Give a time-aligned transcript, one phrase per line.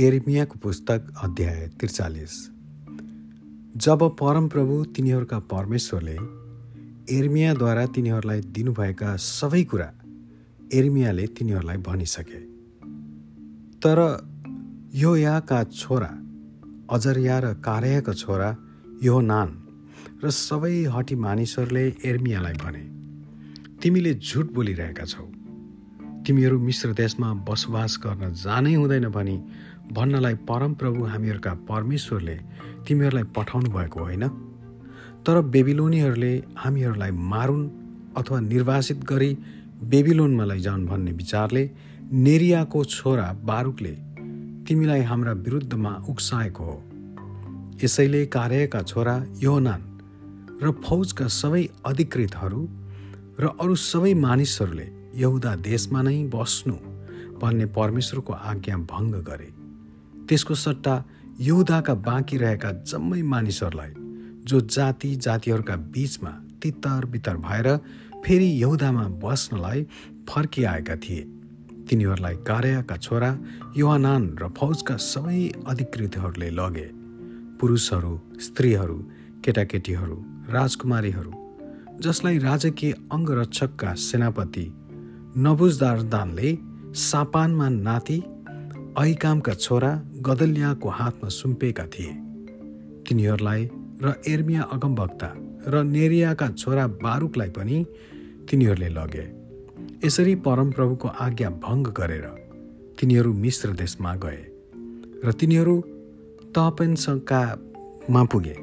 [0.00, 2.34] एर्मियाको पुस्तक अध्याय त्रिचालिस।
[3.76, 6.16] जब परमप्रभु तिनीहरूका परमेश्वरले
[7.16, 9.88] एर्मियाद्वारा तिनीहरूलाई दिनुभएका सबै कुरा
[10.70, 12.40] एर्मियाले तिनीहरूलाई भनिसके।
[13.82, 13.98] तर
[14.94, 16.12] यो याका छोरा
[16.94, 18.50] अजरिया र कार्याका छोरा
[19.02, 19.50] यो नान
[20.22, 22.84] र सबै हटी मानिसहरूले एर्मियालाई भने
[23.82, 25.26] तिमीले झुट बोलिरहेका छौ।
[26.26, 29.36] तिमीहरू मिश्र देशमा बसोबास गर्न जानै हुँदैन भनी
[29.92, 32.36] भन्नलाई परमप्रभु हामीहरूका परमेश्वरले
[32.86, 34.24] तिमीहरूलाई पठाउनु भएको होइन।
[35.26, 37.66] तर बेबिलोनीहरूले हामीहरूलाई मारुन्
[38.16, 39.30] अथवा निर्वासित गरी
[39.92, 41.62] बेबिलोनमा लैजाउन् भन्ने विचारले
[42.26, 43.94] नेरियाको छोरा बारुकले
[44.66, 46.76] तिमीलाई हाम्रा विरुद्धमा उक्साएको हो।
[47.82, 49.82] यसैले कार्यका छोरा योनान
[50.62, 52.62] र फौजका सबै अधिकृतहरू
[53.40, 56.76] र अरू सबै मानिसहरूले यहुदा देशमा नै बस्नु
[57.40, 59.48] भन्ने परमेश्वरको आज्ञा भङ्ग गरे।
[60.28, 60.94] त्यसको सट्टा
[61.40, 63.92] यहुदाका बाँकी रहेका जम्मै मानिसहरूलाई
[64.48, 66.30] जो जाति जातिहरूका बीचमा
[66.62, 67.68] तितर बितर भएर
[68.24, 69.82] फेरि यहुदामा बस्नलाई
[70.28, 71.22] फर्किआएका थिए।
[71.88, 73.30] तिनीहरूलाई कार्याका छोरा
[73.76, 76.88] युवानान र फौजका सबै अधिकृतहरूले लगे।
[77.60, 78.98] पुरुषहरू स्त्रीहरू
[79.44, 80.16] केटाकेटीहरू
[80.50, 81.32] राजकुमारीहरू
[82.00, 84.66] जसलाई राजकीय अङ्गरक्षकका सेनापति
[85.44, 86.50] नबुजदारदानले
[87.02, 88.18] सापानमा नाति
[88.98, 89.90] अहिकामका छोरा
[90.22, 92.12] गदलियाको हातमा सुम्पेका थिए।
[93.08, 93.62] तिनीहरूलाई
[94.02, 95.28] र एर्मिया अगमभक्ता
[95.68, 97.76] र नेरियाका छोरा बारुकलाई पनि
[98.50, 99.26] तिनीहरूले लगे।
[100.04, 102.26] यसरी परमप्रभुको आज्ञा भङ्ग गरेर
[103.00, 104.42] तिनीहरू मिश्र देशमा गए
[105.24, 105.74] र तिनीहरू
[106.54, 108.56] तपनसकामा पुगे।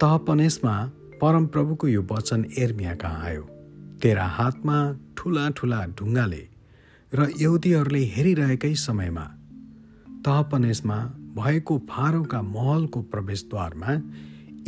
[0.00, 0.74] तहपनेसमा
[1.20, 3.42] परमप्रभुको यो वचन एर्मिया कहाँ आयो।
[4.02, 4.78] तेरा हातमा
[5.16, 6.42] ठुला ठुला ढुङ्गाले
[7.14, 9.24] र यहुदीहरूले हेरिरहेकै समयमा
[10.26, 10.98] तहपनेसमा
[11.38, 13.92] भएको फारोका महलको प्रवेशद्वारमा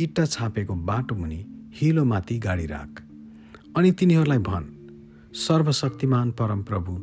[0.05, 1.39] इट्टा छापेको बाटो मुनि
[1.77, 3.01] हिलोमाथि गाडी राख
[3.77, 4.67] अनि तिनीहरूलाई भन्
[5.37, 6.93] सर्वशक्तिमान परमप्रभु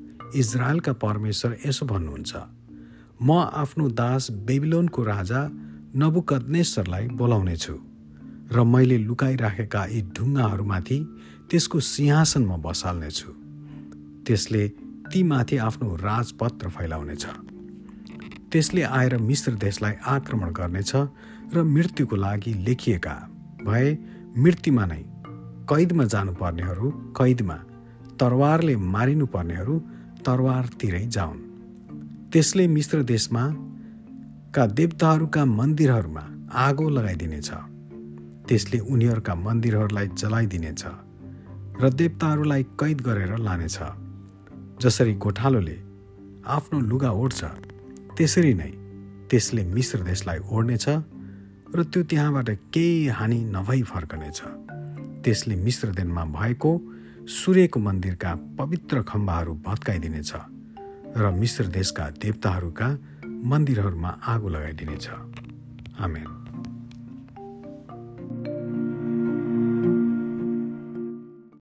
[0.41, 2.33] इजरायलका परमेश्वर यसो भन्नुहुन्छ।
[3.23, 3.31] म
[3.63, 5.41] आफ्नो दास बेबिलोनको राजा
[6.03, 7.75] नबुकदनेश्वरलाई बोलाउनेछु
[8.55, 10.99] र मैले लुकाइराखेका यी ढुङ्गाहरूमाथि
[11.51, 13.29] त्यसको सिंहासन म बसाल्नेछु।
[14.27, 14.65] त्यसले
[15.13, 17.25] तीमाथि आफ्नो राजपत्र फैलाउनेछ।
[18.53, 20.93] त्यसले आएर मिश्र देशलाई आक्रमण गर्नेछ
[21.55, 23.15] र मृत्युको लागि लेखिएका
[23.67, 23.89] भए
[24.37, 25.03] मृत्युमा नै
[25.71, 27.57] कैदमा जानुपर्नेहरू कैदमा
[28.21, 29.79] तरवारले मारिनुपर्नेहरू
[30.27, 31.39] तरवारतिरै जाउन्।
[32.33, 33.45] त्यसले मिश्र देशमा
[34.55, 36.25] का देवताहरूका मन्दिरहरूमा
[36.67, 37.51] आगो लगाइदिनेछ।
[38.49, 40.83] त्यसले उनीहरूका मन्दिरहरूलाई जलाइदिनेछ
[41.81, 43.79] र देवताहरूलाई कैद गरेर लानेछ।
[44.83, 45.77] जसरी गोठालोले
[46.47, 47.41] आफ्नो लुगा ओढ्छ
[48.17, 48.71] त्यसरी नै
[49.31, 50.87] त्यसले मिश्र देशलाई ओढ्नेछ
[51.75, 54.41] र त्यो त्यहाँबाट केही हानि नभई फर्कनेछ
[55.25, 56.73] त्यसले मिश्र दिनमा भएको
[57.29, 60.33] सूर्यको मन्दिरका पवित्र खम्बाहरू भत्काइदिनेछ
[61.17, 62.89] र मिश्र देशका देवताहरूका
[63.51, 65.07] मन्दिरहरूमा आगो लगाइदिनेछ।
[66.01, 66.29] आमेन।